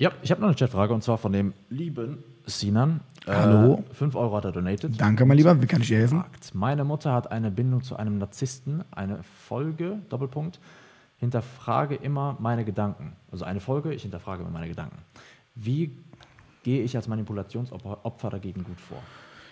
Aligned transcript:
Ja, 0.00 0.12
ich 0.22 0.30
habe 0.30 0.40
noch 0.40 0.46
eine 0.46 0.56
Chatfrage 0.56 0.94
und 0.94 1.02
zwar 1.02 1.18
von 1.18 1.32
dem 1.32 1.54
lieben 1.70 2.22
Sinan. 2.46 3.00
Hallo. 3.26 3.82
5 3.92 4.14
Euro 4.14 4.36
hat 4.36 4.44
er 4.44 4.52
donated. 4.52 5.00
Danke, 5.00 5.26
mein 5.26 5.36
Lieber. 5.36 5.60
Wie 5.60 5.66
kann 5.66 5.80
ich 5.80 5.88
dir 5.88 5.98
helfen? 5.98 6.22
Meine 6.54 6.84
Mutter 6.84 7.12
hat 7.12 7.32
eine 7.32 7.50
Bindung 7.50 7.82
zu 7.82 7.96
einem 7.96 8.18
Narzissten. 8.18 8.84
Eine 8.92 9.24
Folge, 9.24 9.98
Doppelpunkt, 10.08 10.60
hinterfrage 11.16 11.96
immer 11.96 12.36
meine 12.38 12.64
Gedanken. 12.64 13.16
Also 13.32 13.44
eine 13.44 13.58
Folge, 13.58 13.92
ich 13.92 14.02
hinterfrage 14.02 14.42
immer 14.42 14.52
meine 14.52 14.68
Gedanken. 14.68 14.98
Wie 15.56 15.90
gehe 16.62 16.84
ich 16.84 16.94
als 16.94 17.08
Manipulationsopfer 17.08 18.04
Opfer 18.04 18.30
dagegen 18.30 18.62
gut 18.62 18.80
vor? 18.80 19.02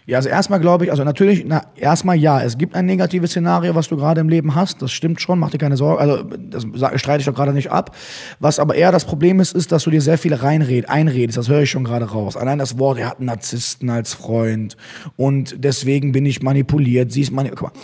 Ja, 0.07 0.19
also 0.19 0.29
erstmal 0.29 0.61
glaube 0.61 0.85
ich, 0.85 0.93
also 0.93 1.03
natürlich, 1.03 1.45
na, 1.47 1.63
erstmal 1.75 2.17
ja, 2.17 2.41
es 2.41 2.57
gibt 2.57 2.77
ein 2.77 2.87
negatives 2.87 3.31
Szenario, 3.31 3.75
was 3.75 3.89
du 3.89 3.97
gerade 3.97 4.21
im 4.21 4.29
Leben 4.29 4.55
hast, 4.55 4.81
das 4.81 4.93
stimmt 4.93 5.21
schon, 5.21 5.41
mach 5.41 5.51
dir 5.51 5.59
keine 5.59 5.77
Sorgen, 5.77 6.01
also 6.01 6.23
das 6.23 6.65
streite 7.01 7.21
ich 7.21 7.27
doch 7.27 7.35
gerade 7.35 7.53
nicht 7.53 7.73
ab. 7.73 7.95
Was 8.39 8.61
aber 8.61 8.77
eher 8.77 8.93
das 8.93 9.05
Problem 9.05 9.41
ist, 9.41 9.53
ist, 9.53 9.73
dass 9.73 9.83
du 9.83 9.91
dir 9.91 10.01
sehr 10.01 10.17
viel 10.17 10.33
reinred, 10.33 10.89
einredest, 10.89 11.37
das 11.37 11.49
höre 11.49 11.63
ich 11.63 11.71
schon 11.71 11.83
gerade 11.83 12.05
raus. 12.05 12.37
Allein 12.37 12.59
das 12.59 12.79
Wort, 12.79 12.99
er 12.99 13.09
hat 13.09 13.19
einen 13.19 13.27
Narzissten 13.27 13.91
als 13.91 14.15
Freund 14.15 14.77
und 15.17 15.57
deswegen 15.59 16.13
bin 16.13 16.25
ich 16.25 16.41
manipuliert, 16.41 17.11
sie 17.11 17.23
ist 17.23 17.33
manipuliert. 17.33 17.75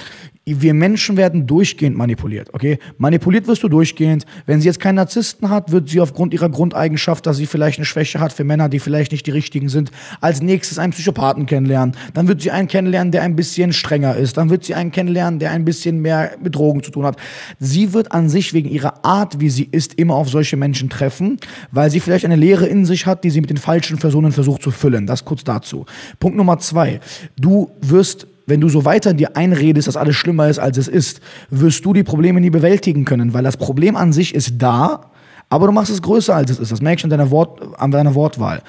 Wir 0.45 0.75
Menschen 0.75 1.17
werden 1.17 1.47
durchgehend 1.47 1.97
manipuliert, 1.97 2.53
okay? 2.53 2.81
Manipuliert 2.99 3.47
wirst 3.47 3.63
du 3.63 3.69
durchgehend. 3.69 4.27
Wenn 4.45 4.61
sie 4.61 4.67
jetzt 4.67 4.81
keinen 4.81 4.97
Narzissten 4.97 5.51
hat, 5.51 5.71
wird 5.71 5.89
sie 5.89 6.01
aufgrund 6.01 6.35
ihrer 6.35 6.49
Grundeigenschaft, 6.49 7.25
dass 7.27 7.37
sie 7.37 7.47
vielleicht 7.47 7.79
eine 7.79 7.85
Schwäche 7.85 8.19
hat 8.19 8.33
für 8.33 8.43
Männer, 8.43 8.69
die 8.69 8.81
vielleicht 8.81 9.13
nicht 9.13 9.25
die 9.25 9.31
richtigen 9.31 9.69
sind, 9.69 9.93
als 10.21 10.43
nächstes 10.43 10.81
einen 10.81 10.93
Psychopathen 10.93 11.47
kennenlernen. 11.47 11.95
Dann 12.13 12.27
wird 12.27 12.43
sie 12.43 12.51
einen 12.51 12.67
kennenlernen, 12.67 13.13
der 13.13 13.23
ein 13.23 13.37
bisschen 13.37 13.73
strenger 13.73 14.17
ist. 14.17 14.37
Dann 14.37 14.51
wird 14.51 14.65
sie 14.65 14.75
einen 14.75 14.91
kennenlernen, 14.91 15.39
der 15.39 15.53
ein 15.53 15.65
bisschen 15.65 16.03
mehr 16.03 16.33
mit 16.43 16.57
Drogen 16.57 16.83
zu 16.83 16.91
tun 16.91 17.05
hat. 17.05 17.19
Sie 17.61 17.93
wird 17.93 18.11
an 18.11 18.29
sich 18.29 18.53
wegen 18.53 18.69
ihrer 18.69 19.05
Art, 19.05 19.39
wie 19.39 19.49
sie 19.49 19.69
ist, 19.71 19.95
immer 19.95 20.17
auf 20.17 20.29
solche 20.29 20.57
Menschen 20.57 20.91
treffen, 20.91 21.39
weil 21.71 21.89
sie 21.89 22.01
vielleicht 22.01 22.25
eine 22.25 22.35
Leere 22.35 22.67
in 22.67 22.85
sich 22.85 23.07
hat, 23.07 23.23
die 23.23 23.31
sie 23.31 23.41
mit 23.41 23.51
den 23.51 23.59
falschen 23.59 23.99
Personen 23.99 24.33
versucht 24.33 24.63
zu 24.63 24.73
füllen. 24.73 25.07
Das 25.07 25.25
kurz 25.25 25.45
dazu. 25.45 25.87
Punkt 26.19 26.37
Nummer 26.37 26.59
zwei. 26.59 26.99
Du 27.37 27.71
wirst 27.81 28.27
wenn 28.47 28.61
du 28.61 28.69
so 28.69 28.85
weiter 28.85 29.15
dir 29.15 29.37
einredest, 29.37 29.89
dass 29.89 29.97
alles 29.97 30.17
schlimmer 30.17 30.49
ist, 30.49 30.59
als 30.59 30.77
es 30.79 30.89
ist, 30.89 31.21
wirst 31.51 31.85
du 31.85 31.93
die 31.93 32.03
Probleme 32.03 32.41
nie 32.41 32.51
bewältigen 32.51 33.05
können, 33.05 33.35
weil 33.35 33.45
das 33.45 33.57
Problem 33.57 33.97
an 33.97 34.13
sich 34.13 34.35
ist 34.35 34.55
da, 34.59 35.11
aber 35.49 35.67
du 35.67 35.73
machst 35.73 35.91
es 35.91 36.03
größer, 36.03 36.35
als 36.35 36.51
es 36.51 36.59
ist. 36.59 36.73
Das 36.73 36.81
merke 36.81 37.01
ich 37.01 37.05
an 37.05 37.11
deiner, 37.11 37.31
Wort, 37.31 37.61
an 37.79 37.91
deiner 37.91 38.15
Wortwahl. 38.15 38.63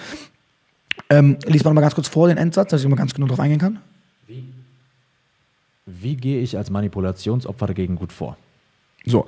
Ähm, 1.10 1.38
lies 1.46 1.64
mal 1.64 1.74
mal 1.74 1.82
ganz 1.82 1.96
kurz 1.96 2.08
vor 2.08 2.28
den 2.28 2.38
Endsatz, 2.38 2.70
dass 2.72 2.82
ich 2.82 2.88
mal 2.88 2.96
ganz 2.96 3.14
genau 3.14 3.28
drauf 3.28 3.40
eingehen 3.40 3.60
kann. 3.60 3.80
Wie 5.86 6.16
gehe 6.16 6.42
ich 6.42 6.58
als 6.58 6.70
Manipulationsopfer 6.70 7.68
dagegen 7.68 7.96
gut 7.96 8.14
vor? 8.14 8.38
So. 9.06 9.26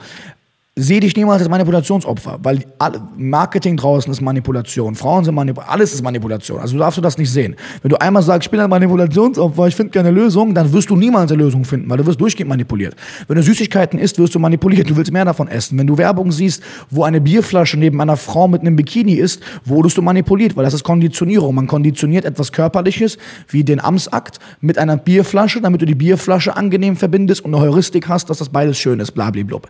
Seh 0.77 0.99
dich 0.99 1.15
niemals 1.15 1.41
als 1.41 1.49
Manipulationsopfer, 1.49 2.37
weil 2.43 2.65
alle- 2.79 3.01
Marketing 3.15 3.77
draußen 3.77 4.11
ist 4.11 4.19
Manipulation. 4.19 4.93
Frauen 4.95 5.23
sind 5.23 5.33
Manipulation, 5.33 5.73
alles 5.73 5.93
ist 5.93 6.01
Manipulation. 6.03 6.59
Also 6.59 6.77
darfst 6.77 6.97
du 6.97 7.01
das 7.01 7.17
nicht 7.17 7.31
sehen. 7.31 7.55
Wenn 7.81 7.87
du 7.91 7.95
einmal 8.01 8.21
sagst, 8.21 8.47
ich 8.47 8.51
bin 8.51 8.59
ein 8.59 8.69
Manipulationsopfer, 8.69 9.67
ich 9.67 9.75
finde 9.75 9.91
keine 9.91 10.11
Lösung, 10.11 10.53
dann 10.53 10.73
wirst 10.73 10.89
du 10.89 10.97
niemals 10.97 11.31
eine 11.31 11.41
Lösung 11.41 11.63
finden, 11.63 11.89
weil 11.89 11.99
du 11.99 12.05
wirst 12.05 12.19
durchgehend 12.19 12.49
manipuliert. 12.49 12.93
Wenn 13.29 13.37
du 13.37 13.43
Süßigkeiten 13.43 13.97
isst, 13.97 14.19
wirst 14.19 14.35
du 14.35 14.39
manipuliert, 14.39 14.89
du 14.89 14.97
willst 14.97 15.13
mehr 15.13 15.23
davon 15.23 15.47
essen. 15.47 15.77
Wenn 15.79 15.87
du 15.87 15.97
Werbung 15.97 16.33
siehst, 16.33 16.61
wo 16.89 17.05
eine 17.05 17.21
Bierflasche 17.21 17.77
neben 17.79 18.01
einer 18.01 18.17
Frau 18.17 18.49
mit 18.49 18.59
einem 18.59 18.75
Bikini 18.75 19.13
ist, 19.13 19.41
wurdest 19.63 19.95
du 19.97 20.01
manipuliert, 20.01 20.57
weil 20.57 20.65
das 20.65 20.73
ist 20.73 20.83
Konditionierung. 20.83 21.55
Man 21.55 21.67
konditioniert 21.67 22.25
etwas 22.25 22.51
Körperliches, 22.51 23.17
wie 23.47 23.63
den 23.63 23.79
Amtsakt, 23.79 24.39
mit 24.59 24.77
einer 24.77 24.97
Bierflasche, 24.97 25.61
damit 25.61 25.81
du 25.81 25.85
die 25.85 25.95
Bierflasche 25.95 26.57
angenehm 26.57 26.97
verbindest 26.97 27.45
und 27.45 27.55
eine 27.55 27.63
Heuristik 27.63 28.09
hast, 28.09 28.29
dass 28.29 28.39
das 28.39 28.49
beides 28.49 28.77
schön 28.77 28.99
ist, 28.99 29.13
blablablub. 29.13 29.69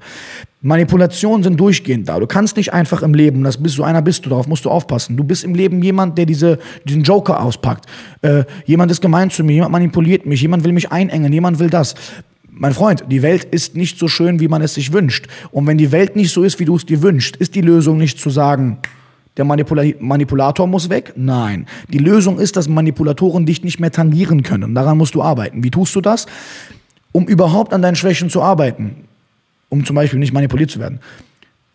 Manipulationen 0.66 1.44
sind 1.44 1.60
durchgehend 1.60 2.10
da. 2.10 2.20
Du 2.20 2.26
kannst 2.26 2.58
nicht 2.58 2.74
einfach 2.74 3.04
im 3.04 3.14
Leben, 3.14 3.44
das 3.44 3.62
bist 3.62 3.76
so 3.76 3.84
einer 3.84 4.02
bist 4.02 4.26
du, 4.26 4.32
darauf 4.32 4.48
musst 4.48 4.66
du 4.66 4.72
aufpassen. 4.72 5.16
Du 5.16 5.24
bist 5.24 5.44
im 5.44 5.54
Leben 5.54 5.80
jemand, 5.84 6.18
der 6.18 6.26
diese, 6.26 6.58
diesen 6.86 7.04
Joker 7.04 7.44
auspackt. 7.44 7.86
Äh, 8.24 8.46
jemand 8.66 8.90
ist 8.90 9.00
gemein 9.00 9.30
zu 9.30 9.44
mir, 9.44 9.54
jemand 9.54 9.74
manipuliert 9.74 10.26
mich, 10.26 10.42
jemand 10.42 10.64
will 10.64 10.72
mich 10.72 10.92
einengen, 10.92 11.32
jemand 11.32 11.60
will 11.60 11.70
das. 11.70 11.94
Mein 12.50 12.74
Freund, 12.74 13.04
die 13.12 13.22
Welt 13.22 13.44
ist 13.44 13.76
nicht 13.76 14.00
so 14.00 14.08
schön, 14.08 14.40
wie 14.40 14.48
man 14.48 14.64
es 14.64 14.74
sich 14.74 14.92
wünscht. 14.92 15.28
Und 15.52 15.68
wenn 15.68 15.78
die 15.78 15.92
Welt 15.92 16.16
nicht 16.16 16.32
so 16.32 16.42
ist, 16.42 16.60
wie 16.60 16.66
du 16.66 16.78
es 16.78 16.86
dir 16.88 17.04
wünschst, 17.04 17.36
ist 17.36 17.54
die 17.54 17.62
Lösung 17.62 18.00
nicht 18.00 18.20
zu 18.20 18.32
sagen, 18.32 18.80
der 19.38 19.46
Manipula 19.46 19.84
Manipulator 20.00 20.66
muss 20.66 20.90
weg? 20.90 21.14
Nein. 21.16 21.68
Die 21.94 22.00
Lösung 22.00 22.40
ist, 22.40 22.56
dass 22.56 22.68
Manipulatoren 22.68 23.46
dich 23.46 23.64
nicht 23.64 23.80
mehr 23.80 23.92
tangieren 23.92 24.42
können. 24.42 24.74
Daran 24.74 24.98
musst 24.98 25.14
du 25.14 25.22
arbeiten. 25.22 25.64
Wie 25.64 25.70
tust 25.70 25.96
du 25.96 26.02
das? 26.02 26.26
Um 27.12 27.28
überhaupt 27.28 27.72
an 27.72 27.84
deinen 27.84 27.96
Schwächen 27.96 28.32
zu 28.32 28.42
arbeiten, 28.42 29.06
um 29.76 29.86
zum 29.86 29.96
Beispiel 29.96 30.20
nicht 30.20 30.34
manipuliert 30.34 30.72
zu 30.72 30.80
werden, 30.80 31.00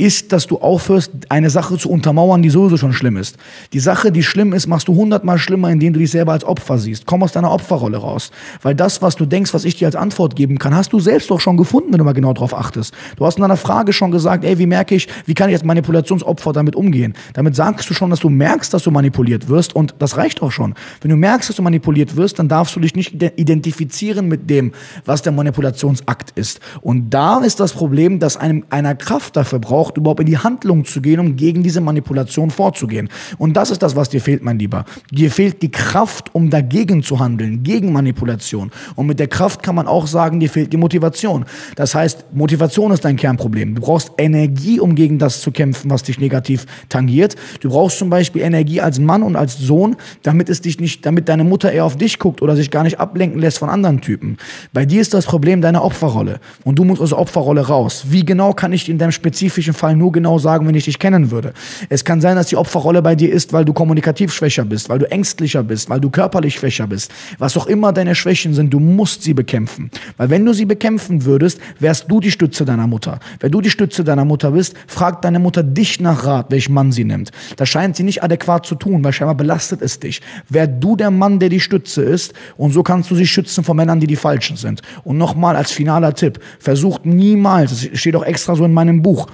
ist, 0.01 0.33
dass 0.33 0.47
du 0.47 0.59
aufhörst, 0.59 1.11
eine 1.29 1.51
Sache 1.51 1.77
zu 1.77 1.91
untermauern, 1.91 2.43
die 2.43 2.51
sowieso 2.51 2.77
schon 2.77 2.93
schlimm 2.93 3.17
ist. 3.17 3.37
Die 3.73 3.81
Sache, 3.81 4.11
die 4.11 4.23
schlimm 4.23 4.53
ist, 4.53 4.67
machst 4.67 4.89
du 4.89 4.95
hundertmal 4.95 5.39
schlimmer, 5.39 5.71
indem 5.71 5.93
du 5.93 5.99
dich 5.99 6.11
selber 6.11 6.33
als 6.33 6.45
Opfer 6.45 6.79
siehst. 6.79 7.07
Komm 7.07 7.23
aus 7.23 7.33
deiner 7.33 7.51
Opferrolle 7.51 7.99
raus. 7.99 8.31
Weil 8.63 8.75
das, 8.75 9.03
was 9.03 9.17
du 9.17 9.27
denkst, 9.27 9.53
was 9.55 9.65
ich 9.65 9.77
dir 9.77 9.87
als 9.87 9.97
Antwort 9.97 10.37
geben 10.37 10.59
kann, 10.59 10.75
hast 10.75 10.93
du 10.93 11.01
selbst 11.01 11.31
doch 11.31 11.41
schon 11.41 11.57
gefunden, 11.57 11.93
wenn 11.93 11.99
du 11.99 12.05
mal 12.05 12.13
genau 12.13 12.33
drauf 12.33 12.55
achtest. 12.55 12.95
Du 13.17 13.27
hast 13.27 13.37
in 13.37 13.43
deiner 13.43 13.57
Frage 13.57 13.93
schon 13.93 14.11
gesagt, 14.11 14.45
ey, 14.45 14.59
wie 14.59 14.67
merke 14.67 14.95
ich, 14.95 15.09
wie 15.27 15.35
kann 15.35 15.51
ich 15.51 15.55
als 15.55 15.65
Manipulationsopfer 15.65 16.53
damit 16.53 16.75
umgehen? 16.77 17.15
Damit 17.35 17.55
sagst 17.55 17.89
du 17.91 17.95
schon, 17.95 18.11
dass 18.11 18.21
du 18.21 18.31
merkst, 18.31 18.73
dass 18.73 18.83
du 18.83 18.91
manipuliert 18.91 19.49
wirst 19.49 19.77
und 19.77 19.95
das 19.99 20.17
reicht 20.17 20.43
auch 20.43 20.53
schon. 20.53 20.75
Wenn 21.03 21.11
du 21.11 21.17
merkst, 21.17 21.49
dass 21.49 21.57
du 21.57 21.63
manipuliert 21.63 22.17
wirst, 22.17 22.39
dann 22.39 22.49
darfst 22.49 22.75
du 22.75 22.81
dich 22.81 22.95
nicht 22.95 23.15
ide- 23.15 23.33
identifizieren 23.37 24.29
mit 24.29 24.49
dem, 24.49 24.73
was 25.05 25.23
der 25.23 25.33
Manipulationsakt 25.33 26.33
ist. 26.37 26.61
Und 26.81 27.11
da 27.11 27.41
ist 27.41 27.61
das 27.61 27.73
Problem, 27.73 28.19
dass 28.19 28.37
einem 28.37 28.65
einer 28.71 28.95
Kraft 28.95 29.37
dafür 29.37 29.59
braucht, 29.59 29.90
überhaupt 29.97 30.21
in 30.21 30.27
die 30.27 30.39
Handlung 30.39 30.85
zu 30.85 31.01
gehen, 31.01 31.21
um 31.21 31.37
gegen 31.37 31.63
diese 31.63 31.81
Manipulation 31.81 32.51
vorzugehen. 32.51 33.09
Und 33.39 33.57
das 33.57 33.71
ist 33.71 33.83
das, 33.83 33.97
was 33.97 34.09
dir 34.09 34.21
fehlt, 34.21 34.43
mein 34.43 34.59
Lieber. 34.59 34.85
Dir 35.11 35.31
fehlt 35.31 35.63
die 35.63 35.71
Kraft, 35.71 36.35
um 36.35 36.51
dagegen 36.51 37.03
zu 37.03 37.19
handeln, 37.19 37.63
gegen 37.63 37.93
Manipulation. 37.93 38.71
Und 38.97 39.07
mit 39.07 39.19
der 39.19 39.29
Kraft 39.29 39.63
kann 39.63 39.75
man 39.75 39.87
auch 39.87 40.07
sagen, 40.07 40.41
dir 40.41 40.51
fehlt 40.51 40.73
die 40.73 40.77
Motivation. 40.77 41.45
Das 41.77 41.95
heißt, 41.95 42.27
Motivation 42.33 42.93
ist 42.93 43.05
dein 43.05 43.17
Kernproblem. 43.17 43.75
Du 43.75 43.83
brauchst 43.83 44.13
Energie, 44.19 44.81
um 44.81 44.95
gegen 44.95 45.19
das 45.19 45.41
zu 45.41 45.51
kämpfen, 45.51 45.91
was 45.91 46.03
dich 46.03 46.19
negativ 46.19 46.67
tangiert. 46.89 47.37
Du 47.61 47.71
brauchst 47.71 47.99
zum 47.99 48.11
Beispiel 48.11 48.43
Energie 48.43 48.81
als 48.81 48.99
Mann 48.99 49.23
und 49.23 49.37
als 49.37 49.59
Sohn, 49.59 49.97
damit 50.23 50.49
es 50.49 50.61
dich 50.61 50.81
nicht, 50.81 51.05
damit 51.07 51.29
deine 51.29 51.45
Mutter 51.45 51.73
eher 51.73 51.85
auf 51.85 51.97
dich 51.97 52.19
guckt 52.19 52.43
oder 52.43 52.57
sich 52.57 52.71
gar 52.71 52.83
nicht 52.83 52.99
ablenken 53.01 53.41
lässt 53.41 53.59
von 53.59 53.69
anderen 53.69 54.01
Typen. 54.01 54.37
Bei 54.73 54.85
dir 54.85 55.01
ist 55.01 55.15
das 55.15 55.27
Problem 55.27 55.61
deine 55.61 55.83
Opferrolle. 55.83 56.41
Und 56.65 56.79
du 56.79 56.85
musst 56.85 57.01
aus 57.01 57.11
der 57.11 57.19
Opferrolle 57.19 57.67
raus. 57.67 58.05
Wie 58.09 58.25
genau 58.25 58.53
kann 58.53 58.73
ich 58.73 58.89
in 58.89 58.99
deinem 58.99 59.13
spezifischen 59.13 59.75
Fall 59.81 59.97
nur 59.97 60.13
genau 60.13 60.39
sagen, 60.39 60.67
wenn 60.69 60.75
ich 60.75 60.85
dich 60.85 60.99
kennen 60.99 61.31
würde? 61.31 61.53
Es 61.89 62.05
kann 62.05 62.21
sein, 62.21 62.37
dass 62.37 62.49
die 62.49 62.57
Opferrolle 62.57 63.03
bei 63.03 63.15
dir 63.17 63.33
ist, 63.33 63.53
weil 63.53 63.65
du 63.65 63.73
kommunikativ 63.73 64.33
schwächer 64.33 64.65
bist, 64.65 64.89
weil 64.89 64.99
du 64.99 65.11
ängstlicher 65.11 65.63
bist, 65.63 65.89
weil 65.91 66.01
du 66.01 66.11
körperlich 66.11 66.55
schwächer 66.55 66.87
bist. 66.87 67.11
Was 67.39 67.57
auch 67.57 67.67
immer 67.67 67.93
deine 67.93 68.15
Schwächen 68.15 68.55
sind, 68.55 68.73
du 68.73 68.79
musst 68.79 69.23
sie 69.23 69.35
bekämpfen. 69.35 69.91
Weil 70.19 70.31
wenn 70.31 70.45
du 70.45 70.53
sie 70.53 70.67
bekämpfen 70.67 71.25
würdest, 71.25 71.61
wärst 71.79 72.11
du 72.11 72.21
die 72.21 72.31
Stütze 72.31 72.65
deiner 72.65 72.87
Mutter. 72.87 73.19
Wenn 73.41 73.51
du 73.51 73.61
die 73.61 73.71
Stütze 73.71 74.05
deiner 74.05 74.25
Mutter 74.25 74.51
bist, 74.53 74.75
fragt 74.87 75.25
deine 75.25 75.39
Mutter 75.39 75.63
dich 75.63 75.99
nach 75.99 76.25
Rat, 76.25 76.47
welchen 76.51 76.75
Mann 76.75 76.93
sie 76.93 77.05
nimmt. 77.05 77.31
Das 77.57 77.69
scheint 77.69 77.97
sie 77.97 78.03
nicht 78.03 78.23
adäquat 78.23 78.67
zu 78.67 78.75
tun, 78.75 79.03
weil 79.03 79.13
scheinbar 79.13 79.35
belastet 79.35 79.81
es 79.81 79.99
dich. 79.99 80.21
Wär 80.49 80.67
du 80.67 80.95
der 80.95 81.11
Mann, 81.11 81.39
der 81.39 81.49
die 81.49 81.61
Stütze 81.61 82.03
ist, 82.03 82.35
und 82.57 82.73
so 82.73 82.83
kannst 82.83 83.11
du 83.11 83.15
sie 83.15 83.27
schützen 83.27 83.65
vor 83.65 83.75
Männern, 83.75 84.01
die 84.01 84.07
die 84.07 84.17
Falschen 84.17 84.57
sind. 84.57 84.83
Und 85.05 85.17
nochmal 85.17 85.57
als 85.57 85.73
finaler 85.73 86.15
Tipp, 86.15 86.39
versucht 86.59 87.07
niemals, 87.07 87.71
das 87.71 87.99
steht 87.99 88.15
auch 88.15 88.25
extra 88.25 88.55
so 88.55 88.65
in 88.65 88.75
meinem 88.75 89.03
Buch, 89.03 89.27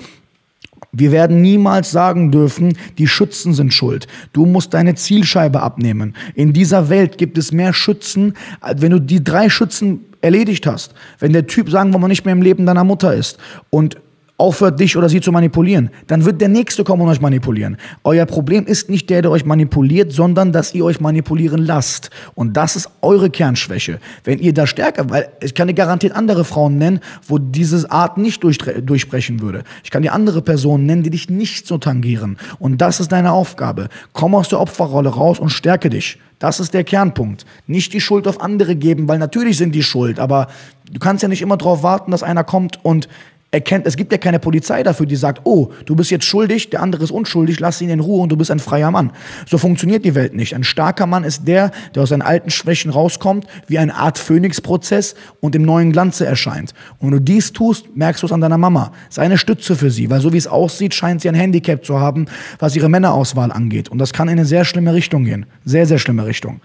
wir 0.98 1.12
werden 1.12 1.42
niemals 1.42 1.90
sagen 1.90 2.30
dürfen, 2.30 2.76
die 2.98 3.06
Schützen 3.06 3.54
sind 3.54 3.72
schuld. 3.72 4.06
Du 4.32 4.46
musst 4.46 4.74
deine 4.74 4.94
Zielscheibe 4.94 5.62
abnehmen. 5.62 6.14
In 6.34 6.52
dieser 6.52 6.88
Welt 6.88 7.18
gibt 7.18 7.38
es 7.38 7.52
mehr 7.52 7.72
Schützen, 7.72 8.34
wenn 8.76 8.92
du 8.92 9.00
die 9.00 9.22
drei 9.22 9.48
Schützen 9.48 10.00
erledigt 10.20 10.66
hast. 10.66 10.94
Wenn 11.18 11.32
der 11.32 11.46
Typ, 11.46 11.70
sagen 11.70 11.92
wir 11.92 11.98
mal, 11.98 12.08
nicht 12.08 12.24
mehr 12.24 12.32
im 12.32 12.42
Leben 12.42 12.66
deiner 12.66 12.84
Mutter 12.84 13.14
ist 13.14 13.38
und 13.70 13.96
aufhört, 14.38 14.78
dich 14.78 14.96
oder 14.96 15.08
sie 15.08 15.20
zu 15.20 15.32
manipulieren, 15.32 15.90
dann 16.08 16.24
wird 16.24 16.40
der 16.40 16.48
Nächste 16.48 16.84
kommen 16.84 17.02
und 17.02 17.08
euch 17.08 17.20
manipulieren. 17.20 17.78
Euer 18.04 18.26
Problem 18.26 18.66
ist 18.66 18.90
nicht 18.90 19.08
der, 19.08 19.22
der 19.22 19.30
euch 19.30 19.46
manipuliert, 19.46 20.12
sondern 20.12 20.52
dass 20.52 20.74
ihr 20.74 20.84
euch 20.84 21.00
manipulieren 21.00 21.64
lasst. 21.64 22.10
Und 22.34 22.56
das 22.56 22.76
ist 22.76 22.90
eure 23.00 23.30
Kernschwäche. 23.30 23.98
Wenn 24.24 24.38
ihr 24.38 24.52
da 24.52 24.66
stärker, 24.66 25.08
weil 25.08 25.28
ich 25.40 25.54
kann 25.54 25.68
dir 25.68 25.74
garantiert 25.74 26.14
andere 26.14 26.44
Frauen 26.44 26.76
nennen, 26.76 27.00
wo 27.26 27.38
diese 27.38 27.90
Art 27.90 28.18
nicht 28.18 28.42
durch, 28.44 28.58
durchbrechen 28.58 29.40
würde. 29.40 29.64
Ich 29.82 29.90
kann 29.90 30.02
dir 30.02 30.12
andere 30.12 30.42
Personen 30.42 30.84
nennen, 30.84 31.02
die 31.02 31.10
dich 31.10 31.30
nicht 31.30 31.66
so 31.66 31.78
tangieren. 31.78 32.36
Und 32.58 32.80
das 32.80 33.00
ist 33.00 33.12
deine 33.12 33.32
Aufgabe. 33.32 33.88
Komm 34.12 34.34
aus 34.34 34.50
der 34.50 34.60
Opferrolle 34.60 35.08
raus 35.08 35.38
und 35.38 35.48
stärke 35.48 35.88
dich. 35.88 36.18
Das 36.38 36.60
ist 36.60 36.74
der 36.74 36.84
Kernpunkt. 36.84 37.46
Nicht 37.66 37.94
die 37.94 38.00
Schuld 38.00 38.28
auf 38.28 38.42
andere 38.42 38.76
geben, 38.76 39.08
weil 39.08 39.18
natürlich 39.18 39.56
sind 39.56 39.74
die 39.74 39.82
schuld, 39.82 40.20
aber 40.20 40.48
du 40.92 40.98
kannst 40.98 41.22
ja 41.22 41.28
nicht 41.30 41.40
immer 41.40 41.56
darauf 41.56 41.82
warten, 41.82 42.10
dass 42.10 42.22
einer 42.22 42.44
kommt 42.44 42.84
und 42.84 43.08
erkennt, 43.56 43.86
es 43.86 43.96
gibt 43.96 44.12
ja 44.12 44.18
keine 44.18 44.38
Polizei 44.38 44.82
dafür, 44.82 45.06
die 45.06 45.16
sagt, 45.16 45.40
oh, 45.44 45.70
du 45.86 45.96
bist 45.96 46.10
jetzt 46.10 46.26
schuldig, 46.26 46.70
der 46.70 46.82
andere 46.82 47.02
ist 47.02 47.10
unschuldig, 47.10 47.58
lass 47.58 47.80
ihn 47.80 47.88
in 47.88 48.00
Ruhe 48.00 48.22
und 48.22 48.28
du 48.28 48.36
bist 48.36 48.50
ein 48.50 48.58
freier 48.58 48.90
Mann. 48.90 49.12
So 49.46 49.56
funktioniert 49.56 50.04
die 50.04 50.14
Welt 50.14 50.34
nicht. 50.34 50.54
Ein 50.54 50.62
starker 50.62 51.06
Mann 51.06 51.24
ist 51.24 51.48
der, 51.48 51.70
der 51.94 52.02
aus 52.02 52.10
seinen 52.10 52.22
alten 52.22 52.50
Schwächen 52.50 52.90
rauskommt, 52.90 53.46
wie 53.66 53.78
eine 53.78 53.94
Art 53.94 54.18
Phönixprozess 54.18 55.14
und 55.40 55.54
im 55.54 55.62
neuen 55.62 55.90
Glanze 55.90 56.26
erscheint. 56.26 56.74
Und 56.98 57.06
wenn 57.08 57.18
du 57.18 57.20
dies 57.20 57.52
tust, 57.52 57.96
merkst 57.96 58.22
du 58.22 58.26
es 58.26 58.32
an 58.32 58.42
deiner 58.42 58.58
Mama. 58.58 58.92
Sei 59.08 59.22
eine 59.22 59.38
Stütze 59.38 59.74
für 59.74 59.90
sie, 59.90 60.10
weil 60.10 60.20
so 60.20 60.32
wie 60.32 60.38
es 60.38 60.46
aussieht, 60.46 60.94
scheint 60.94 61.22
sie 61.22 61.28
ein 61.28 61.34
Handicap 61.34 61.84
zu 61.84 61.98
haben, 61.98 62.26
was 62.58 62.76
ihre 62.76 62.90
Männerauswahl 62.90 63.50
angeht. 63.50 63.88
Und 63.88 63.98
das 63.98 64.12
kann 64.12 64.28
in 64.28 64.32
eine 64.32 64.44
sehr 64.44 64.64
schlimme 64.66 64.92
Richtung 64.92 65.24
gehen. 65.24 65.46
Sehr, 65.64 65.86
sehr 65.86 65.98
schlimme 65.98 66.26
Richtung. 66.26 66.60